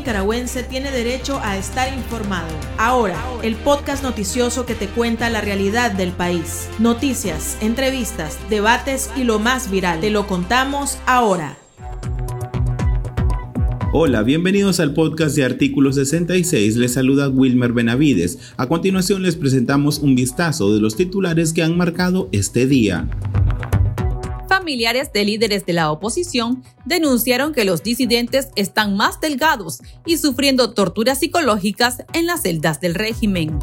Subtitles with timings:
[0.00, 2.48] nicaragüense tiene derecho a estar informado.
[2.78, 6.70] Ahora, el podcast noticioso que te cuenta la realidad del país.
[6.78, 10.00] Noticias, entrevistas, debates y lo más viral.
[10.00, 11.58] Te lo contamos ahora.
[13.92, 16.76] Hola, bienvenidos al podcast de Artículo 66.
[16.76, 18.54] Les saluda Wilmer Benavides.
[18.56, 23.06] A continuación les presentamos un vistazo de los titulares que han marcado este día
[24.50, 30.72] familiares de líderes de la oposición denunciaron que los disidentes están más delgados y sufriendo
[30.72, 33.60] torturas psicológicas en las celdas del régimen.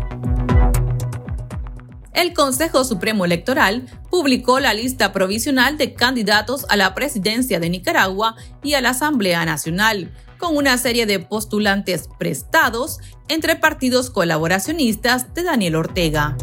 [2.13, 8.37] El Consejo Supremo Electoral publicó la lista provisional de candidatos a la presidencia de Nicaragua
[8.63, 15.43] y a la Asamblea Nacional, con una serie de postulantes prestados entre partidos colaboracionistas de
[15.43, 16.37] Daniel Ortega.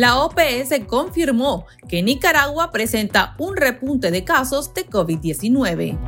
[0.00, 5.98] La OPS confirmó que Nicaragua presenta un repunte de casos de COVID-19.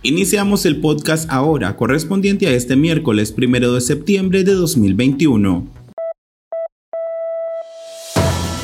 [0.00, 5.68] Iniciamos el podcast ahora, correspondiente a este miércoles 1 de septiembre de 2021.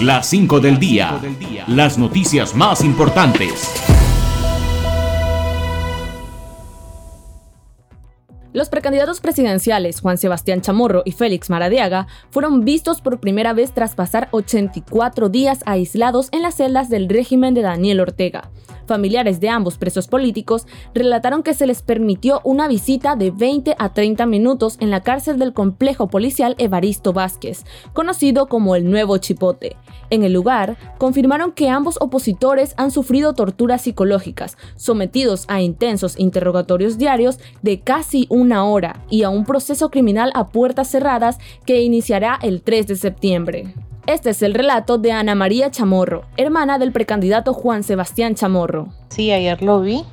[0.01, 1.21] Las 5 del día.
[1.67, 3.90] Las noticias más importantes.
[8.53, 13.95] Los precandidatos presidenciales Juan Sebastián Chamorro y Félix Maradiaga fueron vistos por primera vez tras
[13.95, 18.51] pasar 84 días aislados en las celdas del régimen de Daniel Ortega.
[18.91, 23.93] Familiares de ambos presos políticos relataron que se les permitió una visita de 20 a
[23.93, 29.77] 30 minutos en la cárcel del complejo policial Evaristo Vázquez, conocido como el Nuevo Chipote.
[30.11, 36.99] En el lugar, confirmaron que ambos opositores han sufrido torturas psicológicas, sometidos a intensos interrogatorios
[36.99, 42.41] diarios de casi una hora y a un proceso criminal a puertas cerradas que iniciará
[42.43, 43.73] el 3 de septiembre.
[44.07, 48.89] Este es el relato de Ana María Chamorro, hermana del precandidato Juan Sebastián Chamorro.
[49.09, 50.05] Sí, ayer lo vi.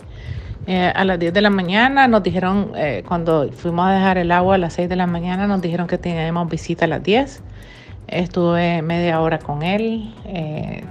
[0.68, 4.32] Eh, a las 10 de la mañana nos dijeron, eh, cuando fuimos a dejar el
[4.34, 7.42] agua a las 6 de la mañana, nos dijeron que teníamos visita a las 10.
[8.08, 10.14] Estuve media hora con él.
[10.26, 10.84] Eh,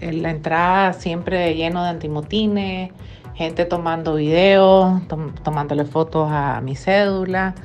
[0.00, 2.92] en la entrada siempre lleno de antimotines,
[3.34, 5.02] gente tomando videos,
[5.42, 7.56] tomándole fotos a mi cédula.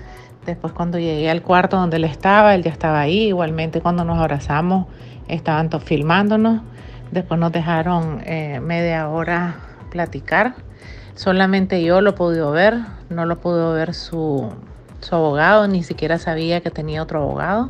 [0.48, 3.28] Después cuando llegué al cuarto donde él estaba, él ya estaba ahí.
[3.28, 4.88] Igualmente cuando nos abrazamos,
[5.28, 6.62] estaban todos filmándonos.
[7.12, 9.58] Después nos dejaron eh, media hora
[9.92, 10.56] platicar.
[11.16, 12.78] Solamente yo lo podido ver,
[13.10, 14.50] no lo pudo ver su,
[15.12, 17.70] abogado, ni siquiera sabía que tenía otro abogado.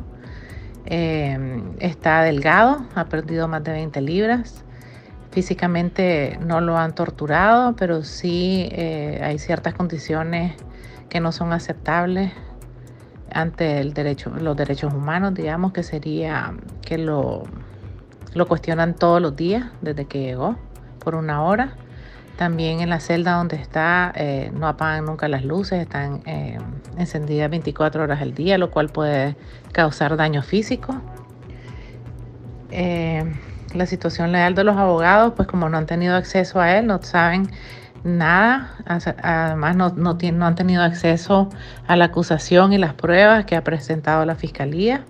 [0.86, 4.64] Eh, está delgado, ha perdido más de 20 libras.
[5.32, 10.54] Físicamente no lo han torturado, pero sí eh, hay ciertas condiciones
[11.10, 12.32] que no son aceptables
[13.38, 17.44] ante el derecho, los derechos humanos, digamos, que sería que lo,
[18.48, 20.58] cuestionan todos los días desde que llegó
[20.98, 21.76] por una hora.
[22.36, 26.58] También en la celda donde está eh, no apagan nunca las luces, están eh,
[26.98, 29.36] encendidas 24 horas al día, lo cual puede
[29.72, 30.96] causar daño físico.
[32.72, 33.24] Eh,
[33.76, 37.02] la situación legal de los abogados, pues como no han tenido acceso a él, no
[37.04, 37.52] saben
[38.08, 38.72] nada,
[39.22, 41.50] además no, han tenido acceso
[41.88, 45.04] a la acusación y las pruebas que ha presentado la fiscalía.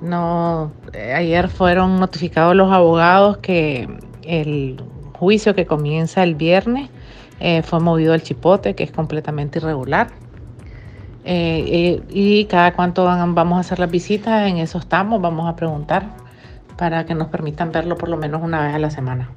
[0.00, 3.88] No, eh, ayer fueron notificados los abogados que
[4.22, 4.82] el
[5.14, 6.90] juicio que comienza el viernes
[7.40, 10.08] eh, fue movido al chipote, que es completamente irregular.
[11.24, 16.06] Eh, y cada cuánto vamos a hacer las visitas, en eso estamos, vamos a preguntar
[16.76, 19.28] para que nos permitan verlo por lo menos una vez a la semana.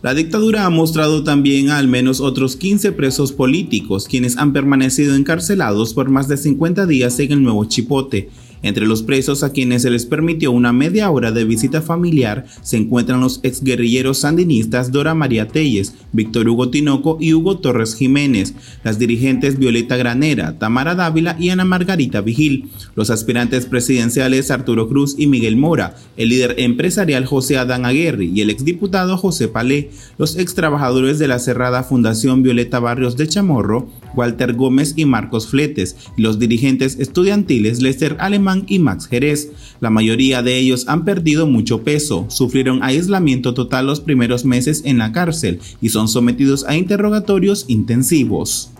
[0.00, 5.16] La dictadura ha mostrado también a al menos otros 15 presos políticos, quienes han permanecido
[5.16, 8.30] encarcelados por más de 50 días en el nuevo Chipote.
[8.62, 12.76] Entre los presos a quienes se les permitió una media hora de visita familiar se
[12.76, 18.54] encuentran los exguerrilleros sandinistas Dora María Telles, Víctor Hugo Tinoco y Hugo Torres Jiménez,
[18.84, 25.14] las dirigentes Violeta Granera, Tamara Dávila y Ana Margarita Vigil, los aspirantes presidenciales Arturo Cruz
[25.18, 30.36] y Miguel Mora, el líder empresarial José Adán Aguerri y el exdiputado José Palé, los
[30.36, 36.22] extrabajadores de la cerrada Fundación Violeta Barrios de Chamorro, Walter Gómez y Marcos Fletes, y
[36.22, 39.50] los dirigentes estudiantiles Lester Alemán y Max Jerez.
[39.80, 44.98] La mayoría de ellos han perdido mucho peso, sufrieron aislamiento total los primeros meses en
[44.98, 48.70] la cárcel y son sometidos a interrogatorios intensivos.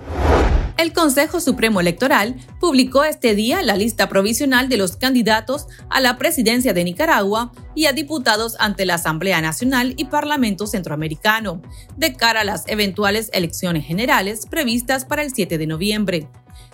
[0.79, 6.19] El Consejo Supremo Electoral publicó este día la lista provisional de los candidatos a la
[6.19, 11.61] presidencia de Nicaragua y a diputados ante la Asamblea Nacional y Parlamento Centroamericano,
[11.97, 16.29] de cara a las eventuales elecciones generales previstas para el 7 de noviembre.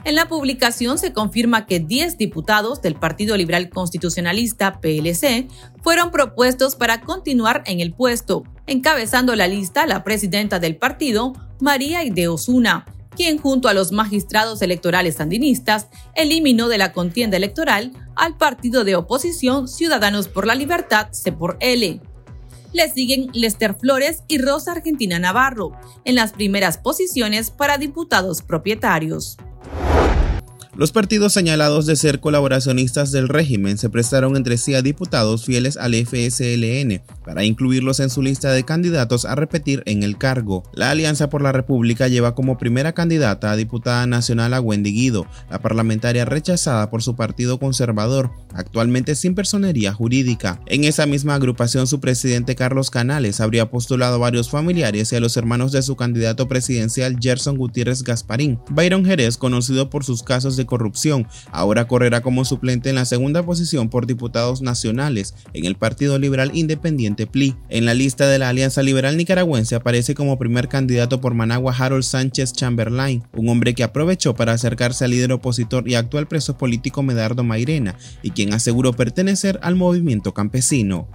[0.05, 5.49] En la publicación se confirma que 10 diputados del Partido Liberal Constitucionalista PLC
[5.83, 12.05] fueron propuestos para continuar en el puesto, encabezando la lista la presidenta del partido, María
[12.05, 12.85] Ide Osuna,
[13.17, 18.97] quien junto a los magistrados electorales sandinistas eliminó de la contienda electoral al partido de
[18.97, 22.01] oposición Ciudadanos por la Libertad, C por L.
[22.73, 25.73] Le siguen Lester Flores y Rosa Argentina Navarro
[26.05, 29.37] en las primeras posiciones para diputados propietarios.
[30.77, 35.77] Los partidos señalados de ser colaboracionistas del régimen se prestaron entre sí a diputados fieles
[35.77, 40.65] al FSLN para incluirlos en su lista de candidatos a repetir en el cargo.
[40.73, 45.29] La Alianza por la República lleva como primera candidata a diputada nacional a Wendy Guido,
[45.49, 50.61] la parlamentaria rechazada por su partido conservador, actualmente sin personería jurídica.
[50.67, 55.21] En esa misma agrupación su presidente Carlos Canales habría postulado a varios familiares y a
[55.21, 58.59] los hermanos de su candidato presidencial Gerson Gutiérrez Gasparín.
[58.71, 61.27] Byron Jerez, conocido por sus casos de corrupción.
[61.51, 66.51] Ahora correrá como suplente en la segunda posición por diputados nacionales en el Partido Liberal
[66.55, 67.55] Independiente PLI.
[67.69, 72.05] En la lista de la Alianza Liberal Nicaragüense aparece como primer candidato por Managua Harold
[72.05, 77.03] Sánchez Chamberlain, un hombre que aprovechó para acercarse al líder opositor y actual preso político
[77.03, 81.09] Medardo Mairena, y quien aseguró pertenecer al movimiento campesino.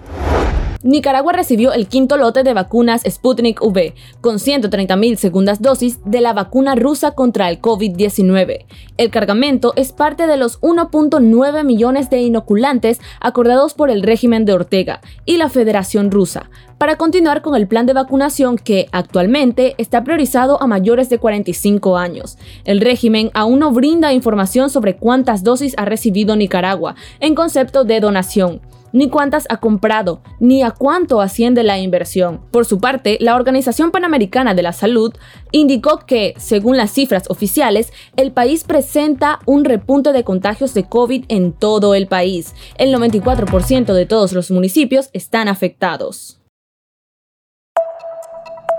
[0.81, 6.31] Nicaragua recibió el quinto lote de vacunas Sputnik V, con 130.000 segundas dosis de la
[6.31, 8.65] vacuna rusa contra el COVID-19.
[8.95, 14.53] El cargamento es parte de los 1.9 millones de inoculantes acordados por el régimen de
[14.53, 20.05] Ortega y la Federación Rusa, para continuar con el plan de vacunación que actualmente está
[20.05, 22.37] priorizado a mayores de 45 años.
[22.63, 27.99] El régimen aún no brinda información sobre cuántas dosis ha recibido Nicaragua en concepto de
[27.99, 28.61] donación
[28.93, 32.41] ni cuántas ha comprado, ni a cuánto asciende la inversión.
[32.51, 35.13] Por su parte, la Organización Panamericana de la Salud
[35.51, 41.25] indicó que, según las cifras oficiales, el país presenta un repunte de contagios de COVID
[41.27, 42.55] en todo el país.
[42.77, 46.39] El 94% de todos los municipios están afectados.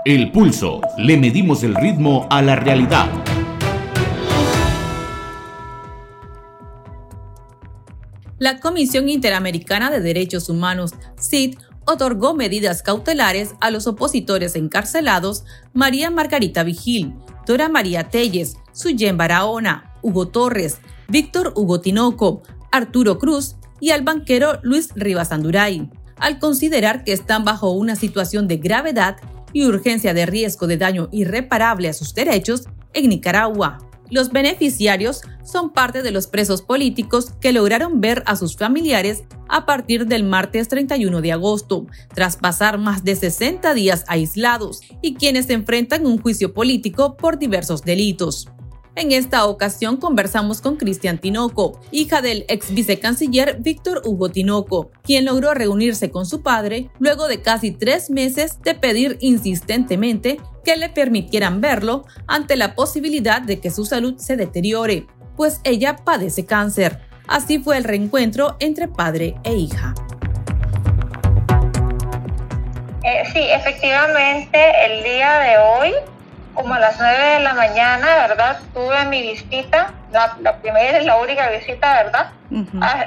[0.03, 0.81] El pulso.
[0.97, 3.07] Le medimos el ritmo a la realidad.
[8.41, 15.43] La Comisión Interamericana de Derechos Humanos, CID, otorgó medidas cautelares a los opositores encarcelados
[15.73, 17.13] María Margarita Vigil,
[17.45, 22.41] Dora María Telles, Suyen Barahona, Hugo Torres, Víctor Hugo Tinoco,
[22.71, 28.47] Arturo Cruz y al banquero Luis Rivas Anduray, al considerar que están bajo una situación
[28.47, 29.17] de gravedad
[29.53, 33.90] y urgencia de riesgo de daño irreparable a sus derechos en Nicaragua.
[34.11, 39.65] Los beneficiarios son parte de los presos políticos que lograron ver a sus familiares a
[39.65, 45.49] partir del martes 31 de agosto, tras pasar más de 60 días aislados, y quienes
[45.49, 48.49] enfrentan un juicio político por diversos delitos.
[48.95, 55.23] En esta ocasión conversamos con Cristian Tinoco, hija del ex vicecanciller Víctor Hugo Tinoco, quien
[55.23, 60.89] logró reunirse con su padre luego de casi tres meses de pedir insistentemente que le
[60.89, 66.99] permitieran verlo ante la posibilidad de que su salud se deteriore, pues ella padece cáncer.
[67.27, 69.93] Así fue el reencuentro entre padre e hija.
[73.03, 75.93] Eh, sí, efectivamente, el día de hoy
[76.53, 78.59] como a las 9 de la mañana, ¿verdad?
[78.73, 82.31] Tuve mi visita, la, primera y la única visita, ¿verdad?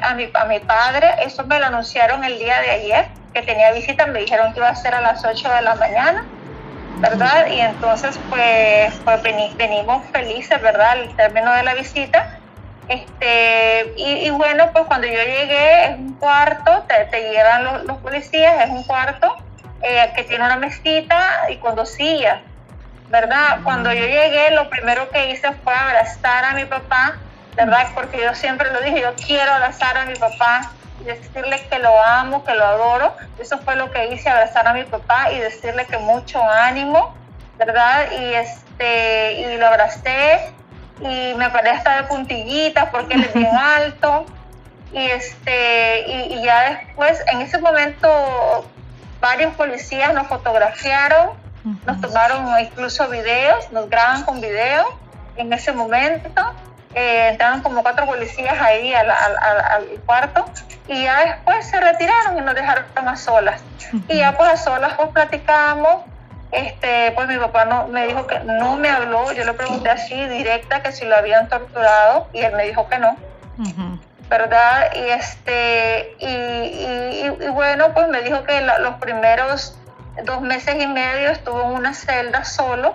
[0.02, 3.72] a, mi, a mi padre, eso me lo anunciaron el día de ayer, que tenía
[3.72, 6.24] visita, me dijeron que iba a ser a las 8 de la mañana,
[7.00, 7.46] ¿verdad?
[7.48, 9.22] Y entonces, pues, pues
[9.56, 10.92] venimos felices, ¿verdad?
[10.92, 12.38] Al término de la visita.
[12.88, 18.64] Este, y, bueno, pues cuando yo llegué, es un cuarto, te, llevan los, los, policías,
[18.64, 19.34] es un cuarto
[19.82, 22.40] eh, que tiene una mesita y con dos sillas
[23.14, 23.60] ¿verdad?
[23.62, 27.14] Cuando yo llegué, lo primero que hice fue abrazar a mi papá,
[27.56, 27.86] ¿verdad?
[27.94, 32.02] Porque yo siempre lo dije, yo quiero abrazar a mi papá y decirle que lo
[32.04, 33.14] amo, que lo adoro.
[33.38, 37.14] Eso fue lo que hice, abrazar a mi papá y decirle que mucho ánimo,
[37.58, 38.06] ¿verdad?
[38.12, 40.52] Y, este, y lo abracé
[41.00, 44.26] y me paré hasta de puntillitas porque él es bien alto.
[44.92, 48.64] Y, este, y, y ya después, en ese momento,
[49.20, 51.44] varios policías nos fotografiaron
[51.86, 54.84] nos tomaron incluso videos, nos graban con video
[55.36, 56.42] en ese momento.
[56.94, 59.08] Eh, entraron como cuatro policías ahí al,
[60.06, 60.44] cuarto
[60.86, 63.62] y ya después se retiraron y nos dejaron a solas.
[64.08, 66.02] Y ya pues a solas pues platicamos.
[66.52, 70.14] Este, pues mi papá no, me dijo que no me habló, yo le pregunté así
[70.28, 73.16] directa que si lo habían torturado y él me dijo que no.
[74.28, 74.92] ¿Verdad?
[74.94, 79.76] Y este, y, bueno, pues me dijo que los primeros
[80.22, 82.94] dos meses y medio estuvo en una celda solo,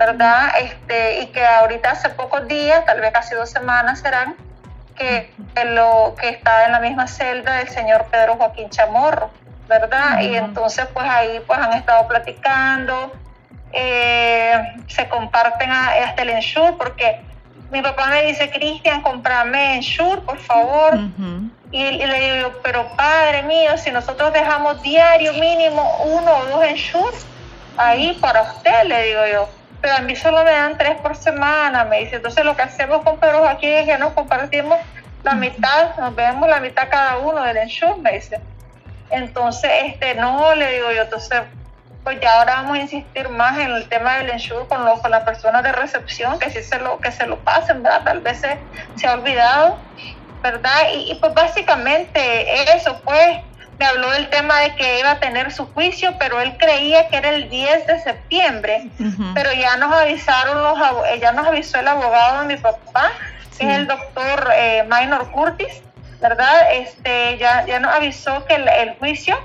[0.00, 0.52] ¿verdad?
[0.58, 4.34] Este, y que ahorita hace pocos días, tal vez casi dos semanas serán,
[4.96, 5.30] que,
[5.74, 9.30] lo, que está en la misma celda del señor Pedro Joaquín Chamorro,
[9.68, 10.20] ¿verdad?
[10.22, 13.12] Y entonces pues ahí pues han estado platicando,
[13.72, 14.54] eh,
[14.86, 17.20] se comparten hasta el ensure, porque
[17.70, 20.98] mi papá me dice, Cristian, comprame ensure, por favor.
[21.70, 27.26] y, le digo, pero padre mío, si nosotros dejamos diario mínimo uno o dos ensures
[27.76, 29.59] ahí para usted, le digo yo.
[29.80, 32.16] Pero a mí solo me dan tres por semana, me dice.
[32.16, 34.78] Entonces lo que hacemos con perros aquí es que nos compartimos
[35.22, 38.40] la mitad, nos vemos la mitad cada uno del ensure, me dice.
[39.10, 41.42] Entonces, este, no, le digo yo, entonces
[42.04, 45.24] pues ya ahora vamos a insistir más en el tema del ensure con, con las
[45.24, 48.02] personas de recepción, que sí se lo, que se lo pasen, ¿verdad?
[48.04, 48.40] Tal vez
[48.96, 49.78] se, ha olvidado,
[50.42, 50.88] ¿verdad?
[50.94, 53.38] Y, pues básicamente eso, pues
[53.80, 57.16] me habló del tema de que iba a tener su juicio, pero él creía que
[57.16, 58.90] era el 10 de septiembre,
[59.34, 60.78] pero ya nos avisaron los
[61.18, 63.10] ya nos avisó el abogado de mi papá,
[63.56, 65.82] que es el doctor eh, Minor Curtis,
[66.20, 66.72] ¿verdad?
[66.74, 69.40] Este ya, ya nos avisó que el, el juicio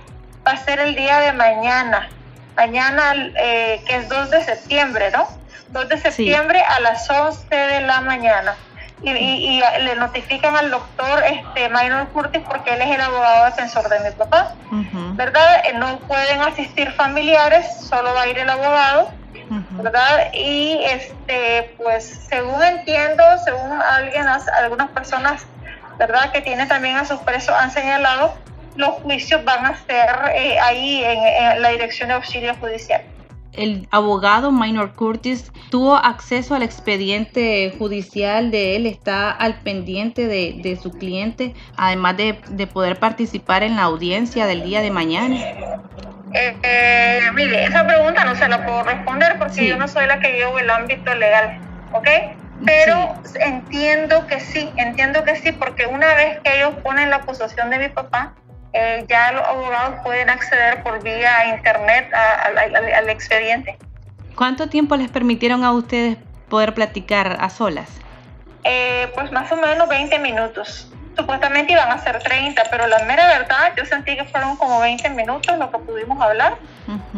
[0.45, 2.09] va a ser el día de mañana
[2.55, 5.27] mañana, eh, que es 2 de septiembre, ¿no?
[5.69, 8.55] 2 de septiembre a las 11 de la mañana.
[9.01, 13.99] Y, le notifican al doctor este Minor Curtis porque él es el abogado defensor de
[13.99, 14.55] mi papá,
[15.13, 15.63] ¿verdad?
[15.65, 19.11] Eh, no pueden asistir familiares, solo va a ir el abogado,
[19.71, 20.31] ¿verdad?
[20.33, 24.25] Y este, pues según entiendo, según alguien,
[24.61, 25.45] algunas personas,
[25.99, 26.31] ¿verdad?
[26.31, 28.33] Que tienen también a sus presos han señalado
[28.75, 33.01] los juicios van a ser eh, ahí en, la Dirección de Auxilio Judicial.
[33.57, 40.79] El abogado Minor Curtis tuvo acceso al expediente judicial de él, está al pendiente de,
[40.81, 45.35] su cliente, además de, poder participar en la audiencia del día de mañana.
[46.33, 50.19] Eh, eh, mire, esa pregunta no se la puedo responder porque yo no soy la
[50.19, 51.59] que llevo el ámbito legal,
[51.93, 52.07] ¿ok?
[52.65, 57.69] Pero entiendo que sí, entiendo que sí, porque una vez que ellos ponen la acusación
[57.69, 58.33] de mi papá,
[58.75, 63.77] eh, ya los abogados pueden acceder por vía internet al expediente.
[64.35, 66.17] ¿Cuánto tiempo les permitieron a ustedes
[66.49, 67.89] poder platicar a solas?
[68.65, 70.91] Eh, pues más o menos 20 minutos.
[71.15, 75.09] Supuestamente iban a ser 30, pero la mera verdad yo sentí que fueron como 20
[75.11, 76.57] minutos lo que pudimos hablar.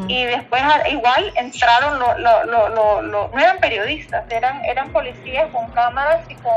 [0.08, 5.72] Y después ah, igual entraron, lo, lo, lo, no eran periodistas, eran, eran policías con
[5.72, 6.54] cámaras y con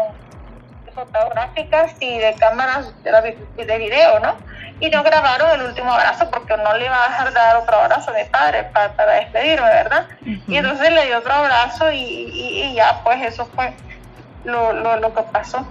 [0.94, 4.36] fotográficas y de cámaras de, de video, ¿no?
[4.80, 8.10] y no grabaron el último abrazo porque no le iba a dejar dar otro abrazo
[8.10, 10.06] a mi padre para, para despedirme, ¿verdad?
[10.48, 13.74] Y entonces le dio otro abrazo y, y, ya pues eso fue
[14.44, 15.66] lo, lo, lo que pasó.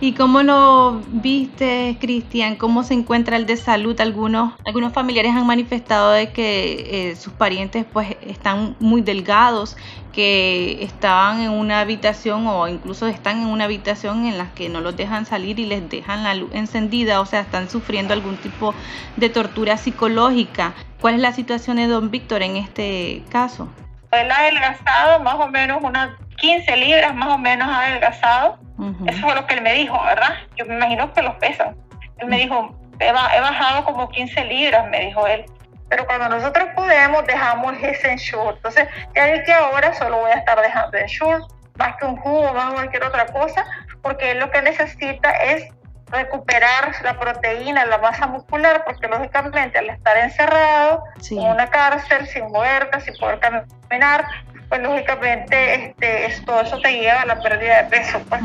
[0.00, 2.54] ¿Y cómo lo viste, Cristian?
[2.54, 4.00] ¿Cómo se encuentra el de salud?
[4.00, 9.76] Algunos, algunos familiares han manifestado de que eh, sus parientes pues están muy delgados,
[10.12, 14.80] que estaban en una habitación o incluso están en una habitación en la que no
[14.80, 18.74] los dejan salir y les dejan la luz encendida, o sea, están sufriendo algún tipo
[19.16, 20.74] de tortura psicológica.
[21.00, 23.68] ¿Cuál es la situación de don Víctor en este caso?
[24.12, 28.67] Él ha adelgazado más o menos unas 15 libras, más o menos ha adelgazado
[29.06, 30.34] eso fue lo que él me dijo, ¿verdad?
[30.56, 31.76] Yo me imagino que los pesan.
[32.18, 35.44] Él me dijo, he, bajado como 15 libras, me dijo él.
[35.88, 38.50] Pero cuando nosotros podemos, dejamos ese ensure.
[38.56, 41.44] Entonces, ya vi que ahora solo voy a estar dejando ensure,
[41.76, 43.64] más que un jugo, más que cualquier otra cosa,
[44.02, 45.68] porque él lo que necesita es
[46.10, 52.46] recuperar la proteína, la masa muscular, porque lógicamente al estar encerrado en una cárcel, sin
[52.46, 54.24] moverte, sin poder caminar,
[54.68, 58.20] pues lógicamente este, todo eso te lleva a la pérdida de peso.
[58.28, 58.42] Pues.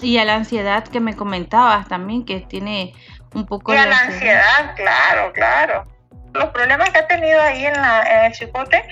[0.00, 2.94] Y a la ansiedad que me comentabas también, que tiene
[3.34, 3.74] un poco...
[3.74, 5.84] Y a la ansiedad, claro, claro.
[6.32, 8.84] Los problemas que ha tenido ahí en, la, en el chicote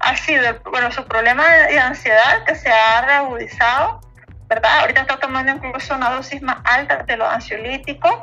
[0.00, 4.00] ha sido, bueno, su problema de ansiedad que se ha reagudizado,
[4.48, 4.80] ¿verdad?
[4.80, 8.14] Ahorita está tomando incluso una dosis más alta de los ansiolíticos.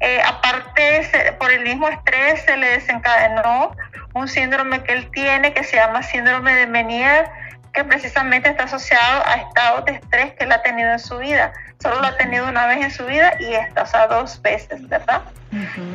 [0.00, 3.74] Eh, aparte, por el mismo estrés se le desencadenó
[4.14, 7.28] un síndrome que él tiene que se llama síndrome de Menier,
[7.76, 11.52] que precisamente está asociado a estados de estrés que él ha tenido en su vida.
[11.78, 14.88] Solo lo ha tenido una vez en su vida y esta, o sea, dos veces,
[14.88, 15.20] ¿verdad?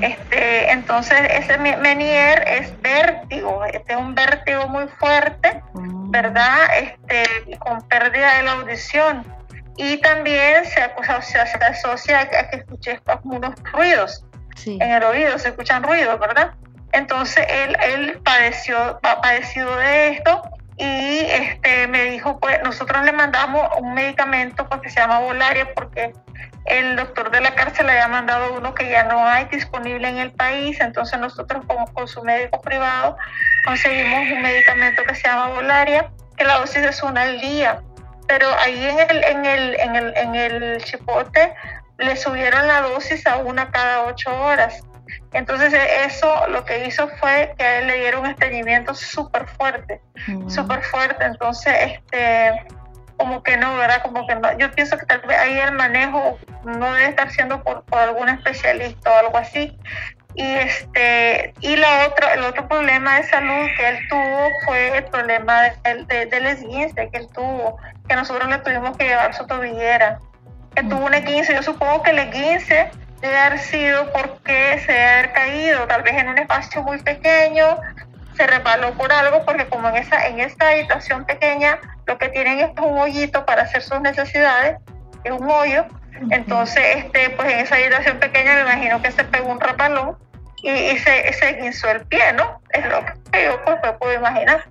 [0.02, 6.12] este, entonces, ese Menier es vértigo, este es un vértigo muy fuerte, mm.
[6.12, 6.60] ¿verdad?
[6.80, 9.26] Este, con pérdida de la audición.
[9.78, 14.24] Y también se, asocia, se asocia a que escuché unos ruidos
[14.66, 16.52] en el oído, se escuchan ruidos, ¿verdad?
[16.92, 20.44] Entonces él, él padeció, ha padecido de esto
[20.78, 26.14] y este, me dijo, pues nosotros le mandamos un medicamento porque se llama Volaria porque
[26.66, 30.18] el doctor de la cárcel le había mandado uno que ya no hay disponible en
[30.18, 33.18] el país, entonces nosotros como con su médico privado
[33.66, 37.82] conseguimos un medicamento que se llama Volaria, que la dosis es una al día,
[38.28, 41.54] pero ahí en el, en el, en el, en el chipote
[41.98, 44.84] le subieron la dosis a una cada ocho horas.
[45.34, 49.48] Entonces e, eso lo que hizo fue que a él le dieron un estreñimiento súper
[49.48, 50.50] fuerte, mm.
[50.50, 51.26] súper fuerte.
[51.26, 52.66] Entonces, este,
[53.18, 54.02] como que no, ¿verdad?
[54.02, 54.58] Como que no.
[54.58, 58.30] Yo pienso que tal vez ahí el manejo no debe estar siendo por, por algún
[58.30, 59.78] especialista o algo así.
[60.34, 65.04] Y este y la otra, el otro problema de salud que él tuvo fue el
[65.06, 67.78] problema del de, de, esguince que él tuvo,
[68.08, 70.20] que nosotros le tuvimos que llevar su tobillera.
[70.74, 72.90] Que tuvo un esguince, yo supongo que el esguince
[73.22, 77.78] debe haber sido porque se haber caído, tal vez en un espacio muy pequeño,
[78.36, 82.60] se resbaló por algo, porque como en esa, en esta habitación pequeña lo que tienen
[82.60, 84.78] es un hoyito para hacer sus necesidades,
[85.24, 85.86] es un hoyo,
[86.32, 90.18] entonces este, pues en esa habitación pequeña me imagino que se pegó un resbalón
[90.64, 92.62] y, se, se guinzó el pie, ¿no?
[92.70, 94.66] Es lo que yo pues, me puedo imaginar,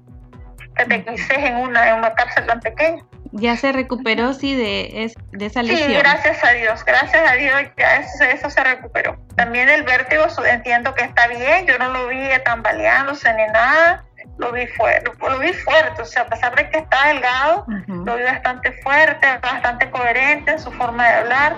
[0.76, 3.02] que te guinces en una, en una cárcel tan pequeña.
[3.32, 5.88] Ya se recuperó, sí, de, de esa lesión.
[5.88, 9.16] Sí, gracias a Dios, gracias a Dios ya eso, eso, se recuperó.
[9.36, 14.04] También el vértigo, entiendo que está bien, yo no lo vi tambaleándose ni nada,
[14.38, 18.16] lo vi fuerte, lo vi fuerte, o sea, a pesar de que está delgado, lo
[18.16, 21.56] vi bastante fuerte, bastante coherente en su forma de hablar.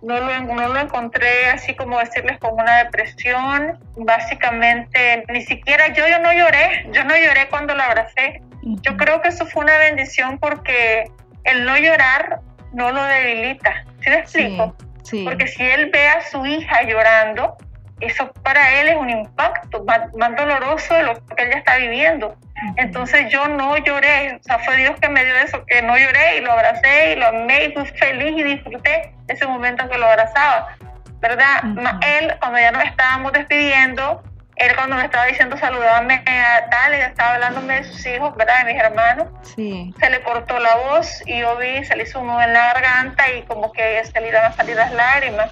[0.00, 3.80] No lo, no lo encontré así como decirles con una depresión.
[3.96, 9.20] Básicamente, ni siquiera yo, yo no lloré, yo no lloré cuando lo abracé yo creo
[9.22, 11.10] que eso fue una bendición porque
[11.44, 12.40] el no llorar
[12.72, 13.84] no lo debilita.
[14.00, 14.76] ¿Sí me explico?
[15.04, 17.56] Sí, Porque si él ve a su hija llorando,
[18.00, 22.36] eso para él es un impacto más, doloroso de lo que ella está viviendo.
[22.76, 26.38] Entonces yo no lloré, o sea, fue Dios que me dio eso, que no lloré
[26.38, 29.98] y lo abracé y lo amé y fui feliz y disfruté ese momento en que
[29.98, 30.76] lo abrazaba,
[31.20, 31.64] ¿verdad?
[32.02, 34.22] Él, cuando ya nos estábamos despidiendo,
[34.58, 38.64] él cuando me estaba diciendo saludame a tal, y estaba hablándome de sus hijos, ¿verdad?
[38.64, 39.28] De mis hermanos.
[39.54, 39.94] Sí.
[39.98, 42.72] Se le cortó la voz y yo vi, se le hizo un nudo en la
[42.74, 45.50] garganta y como que se le iban a salir las lágrimas.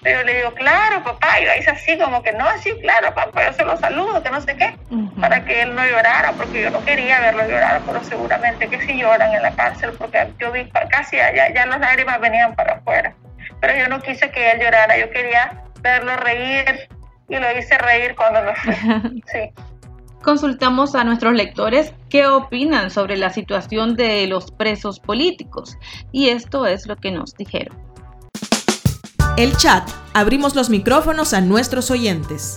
[0.00, 3.12] Pero yo le digo, claro, papá, y lo hice así, como que no, sí, claro,
[3.14, 4.76] papá, yo se lo saludo, que no sé qué,
[5.20, 8.96] para que él no llorara, porque yo no quería verlo llorar, pero seguramente que sí
[8.96, 13.12] lloran en la cárcel, porque yo vi casi ya, ya las lágrimas venían para afuera.
[13.60, 16.88] Pero yo no quise que él llorara, yo quería verlo reír,
[17.28, 19.22] y lo hice reír cuando fui.
[19.32, 19.50] Sí.
[20.22, 25.78] Consultamos a nuestros lectores qué opinan sobre la situación de los presos políticos
[26.10, 27.76] y esto es lo que nos dijeron.
[29.36, 29.88] El chat.
[30.14, 32.56] Abrimos los micrófonos a nuestros oyentes.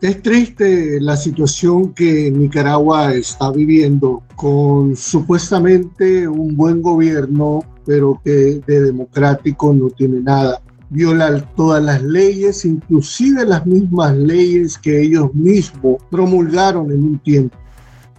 [0.00, 8.60] Es triste la situación que Nicaragua está viviendo con supuestamente un buen gobierno, pero que
[8.66, 15.34] de democrático no tiene nada violar todas las leyes, inclusive las mismas leyes que ellos
[15.34, 17.56] mismos promulgaron en un tiempo.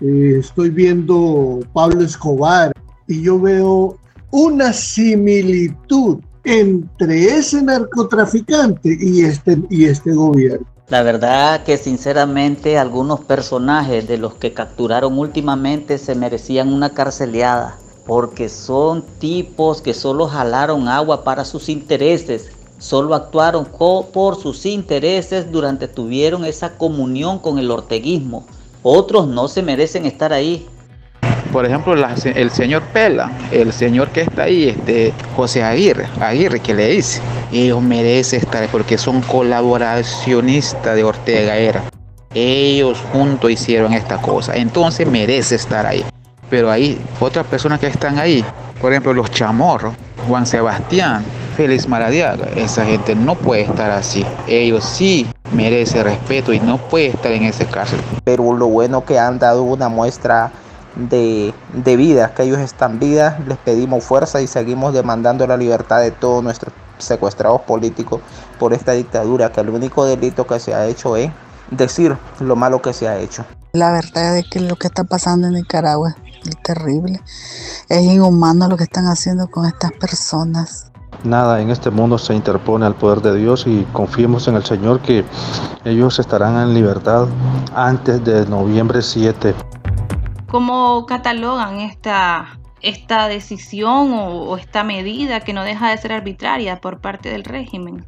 [0.01, 2.71] Eh, estoy viendo Pablo Escobar
[3.07, 3.97] y yo veo
[4.31, 10.65] una similitud entre ese narcotraficante y este, y este gobierno.
[10.89, 17.77] La verdad que sinceramente algunos personajes de los que capturaron últimamente se merecían una carceleada
[18.05, 22.51] porque son tipos que solo jalaron agua para sus intereses
[22.85, 28.45] Solo actuaron por sus intereses durante tuvieron esa comunión con el orteguismo.
[28.83, 30.67] Otros no se merecen estar ahí.
[31.51, 36.75] Por ejemplo, el señor Pela, el señor que está ahí, este José Aguirre, Aguirre que
[36.75, 41.85] le dice, ellos merecen estar porque son colaboracionistas de Ortega era.
[42.35, 46.05] Ellos juntos hicieron esta cosa, entonces merece estar ahí.
[46.51, 48.45] Pero hay otras personas que están ahí,
[48.79, 49.95] por ejemplo los chamorros,
[50.27, 52.47] Juan Sebastián, Félix Maradiaga.
[52.55, 54.25] Esa gente no puede estar así.
[54.47, 58.01] Ellos sí merecen respeto y no puede estar en ese cárcel.
[58.23, 60.51] Pero lo bueno que han dado una muestra
[60.95, 66.01] de, de vida, que ellos están vivas, les pedimos fuerza y seguimos demandando la libertad
[66.01, 68.21] de todos nuestros secuestrados políticos
[68.59, 71.31] por esta dictadura, que el único delito que se ha hecho es
[71.71, 73.45] decir lo malo que se ha hecho.
[73.73, 76.15] La verdad es que lo que está pasando en Nicaragua
[76.45, 77.19] es terrible.
[77.89, 80.91] Es inhumano lo que están haciendo con estas personas.
[81.25, 85.01] Nada en este mundo se interpone al poder de Dios y confiemos en el Señor
[85.01, 85.25] que
[85.83, 87.27] ellos estarán en libertad
[87.75, 89.55] antes de noviembre 7.
[90.47, 97.01] ¿Cómo catalogan esta, esta decisión o, esta medida que no deja de ser arbitraria por
[97.01, 98.05] parte del régimen?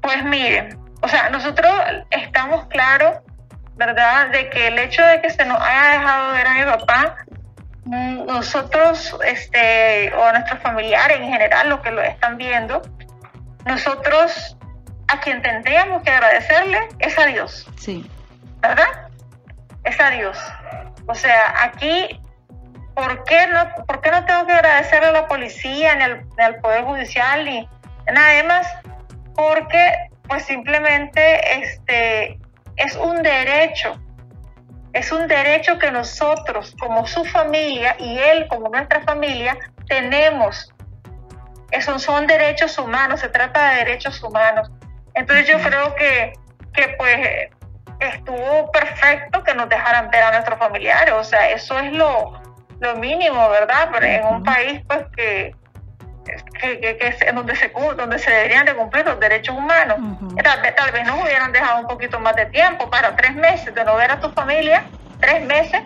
[0.00, 1.70] Pues miren, o sea, nosotros
[2.10, 3.18] estamos claros,
[3.76, 7.16] ¿verdad?, de que el hecho de que se nos haya dejado ver a mi papá
[7.88, 12.82] nosotros, este, o nuestros familiares en general, los que lo están viendo,
[13.64, 14.56] nosotros
[15.08, 17.66] a quien tendríamos que agradecerle es a Dios.
[17.76, 18.08] Sí.
[18.60, 19.08] ¿Verdad?
[19.84, 20.38] Es a Dios.
[21.06, 22.20] O sea, aquí,
[22.94, 26.84] ¿por qué no, por qué no tengo que agradecerle a la policía, ni al, Poder
[26.84, 27.68] Judicial, ni
[28.12, 28.66] nada más?
[29.34, 32.38] Porque pues simplemente este,
[32.76, 33.98] es un derecho,
[34.92, 40.72] es un derecho que nosotros como su familia y él como nuestra familia tenemos.
[41.70, 44.70] Esos son derechos humanos, se trata de derechos humanos.
[45.14, 46.32] Entonces yo creo que,
[46.72, 47.50] que pues
[48.00, 52.40] estuvo perfecto que nos dejaran ver a nuestros familiares, o sea, eso es lo,
[52.80, 53.90] lo mínimo, ¿verdad?
[53.92, 55.54] Pero en un país pues que,
[56.60, 59.98] que, que, que donde, se, donde se deberían de cumplir los derechos humanos.
[60.42, 63.74] tal, vez, tal vez nos hubieran dejado un poquito más de tiempo, para tres meses
[63.74, 64.84] de no ver a tu familia,
[65.20, 65.82] tres meses,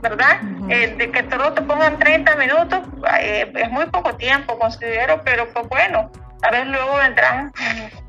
[0.00, 0.40] ¿verdad?
[0.68, 2.80] Eh, de que todos te pongan 30 minutos,
[3.20, 6.10] eh, es muy poco tiempo, considero, pero pues bueno,
[6.42, 7.52] a ver luego vendrán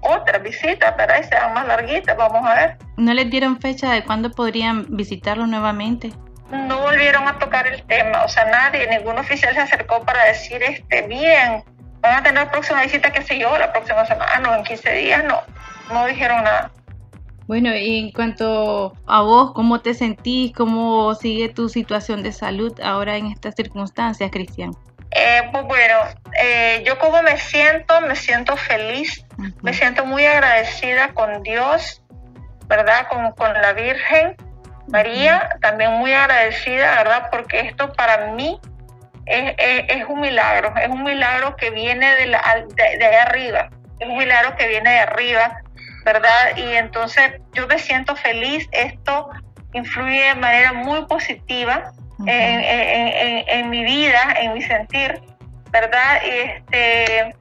[0.01, 1.19] otras visitas, ¿verdad?
[1.21, 2.77] Y serán más larguitas, vamos a ver.
[2.97, 6.11] ¿No les dieron fecha de cuándo podrían visitarlo nuevamente?
[6.51, 10.61] No volvieron a tocar el tema, o sea, nadie, ningún oficial se acercó para decir,
[10.61, 11.63] este, bien,
[12.03, 15.23] van a tener próxima visita, qué sé yo, la próxima semana o en 15 días,
[15.23, 15.41] no,
[15.91, 16.69] no dijeron nada.
[17.47, 20.53] Bueno, y en cuanto a vos, ¿cómo te sentís?
[20.53, 24.71] ¿Cómo sigue tu situación de salud ahora en estas circunstancias, Cristian?
[25.11, 25.95] Eh, pues bueno,
[26.41, 29.25] eh, yo como me siento, me siento feliz,
[29.61, 32.01] me siento muy agradecida con Dios,
[32.67, 33.07] ¿verdad?
[33.09, 34.35] Con, con la Virgen
[34.87, 37.27] María, también muy agradecida, ¿verdad?
[37.31, 38.59] Porque esto para mí
[39.25, 44.07] es, es, un milagro, es un milagro que viene de, la, de, de arriba, es
[44.07, 45.63] un milagro que viene de arriba
[46.03, 46.57] ¿verdad?
[46.57, 49.29] Y entonces yo me siento feliz, esto
[49.73, 51.91] influye de manera muy positiva
[52.25, 55.19] en, mi vida, en mi sentir,
[55.71, 56.21] ¿verdad?
[56.25, 57.35] Y, este,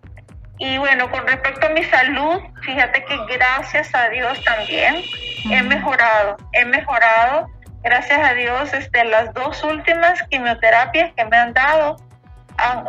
[0.58, 5.02] y bueno, con respecto a mi salud, fíjate que gracias a Dios también
[5.50, 7.48] he mejorado, he mejorado,
[7.82, 11.96] gracias a Dios, este, las dos últimas quimioterapias que me han dado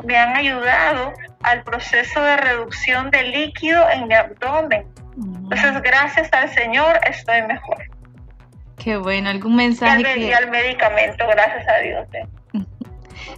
[0.03, 4.85] me han ayudado al proceso de reducción de líquido en mi abdomen.
[5.15, 7.77] Entonces, gracias al Señor estoy mejor.
[8.77, 10.01] Qué bueno, algún mensaje.
[10.01, 10.35] Y al, que...
[10.35, 12.07] al medicamento, gracias a Dios.
[12.13, 12.27] ¿eh?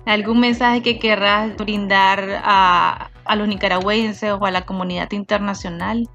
[0.06, 6.10] ¿Algún mensaje que querrás brindar a, a los nicaragüenses o a la comunidad internacional?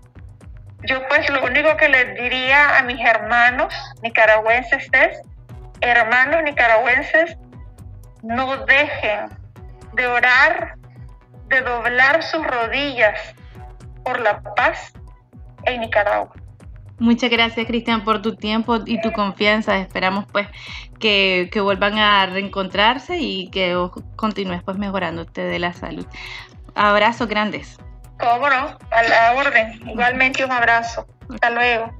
[0.85, 3.73] Yo pues lo único que les diría a mis hermanos
[4.03, 5.21] nicaragüenses es,
[5.81, 7.37] hermanos nicaragüenses,
[8.23, 9.31] no dejen
[9.95, 10.75] de orar,
[11.49, 13.19] de doblar sus rodillas
[14.05, 14.93] por la paz
[15.65, 16.33] en Nicaragua.
[16.99, 19.79] Muchas gracias Cristian por tu tiempo y tu confianza.
[19.79, 20.47] Esperamos pues
[20.99, 23.75] que, que vuelvan a reencontrarse y que
[24.17, 26.07] continúes pues mejorándote de la salud.
[26.75, 27.79] Abrazos grandes.
[28.19, 29.81] Cómo no, a la orden.
[29.89, 31.07] Igualmente un abrazo.
[31.33, 32.00] Hasta luego.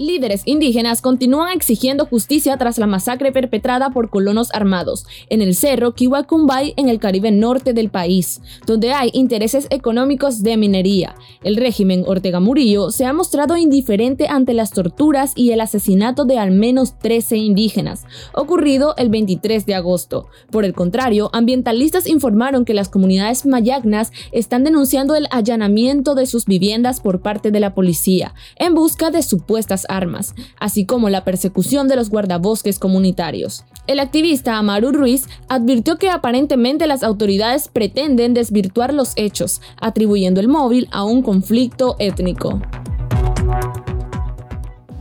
[0.00, 5.94] Líderes indígenas continúan exigiendo justicia tras la masacre perpetrada por colonos armados en el cerro
[5.94, 11.16] Kiwakumbay en el Caribe norte del país, donde hay intereses económicos de minería.
[11.42, 16.38] El régimen Ortega Murillo se ha mostrado indiferente ante las torturas y el asesinato de
[16.38, 20.28] al menos 13 indígenas, ocurrido el 23 de agosto.
[20.50, 26.46] Por el contrario, ambientalistas informaron que las comunidades mayagnas están denunciando el allanamiento de sus
[26.46, 31.88] viviendas por parte de la policía en busca de supuestas armas, así como la persecución
[31.88, 33.64] de los guardabosques comunitarios.
[33.86, 40.48] El activista Amaru Ruiz advirtió que aparentemente las autoridades pretenden desvirtuar los hechos, atribuyendo el
[40.48, 42.60] móvil a un conflicto étnico.